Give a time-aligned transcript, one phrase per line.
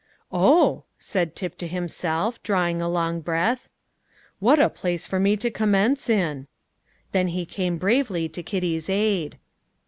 [0.31, 3.69] "Oh," said Tip to himself, drawing a long breath,
[4.39, 6.47] "what a place for me to commence in!"
[7.11, 9.37] Then he came bravely to Kitty's aid.